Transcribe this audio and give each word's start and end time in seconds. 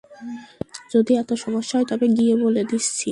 যদি 0.93 1.11
এত 1.13 1.31
সমস্যা 1.43 1.75
হয়, 1.77 1.87
তবে 1.91 2.05
গিয়ে 2.17 2.35
বলে 2.43 2.61
দিচ্ছি। 2.63 3.09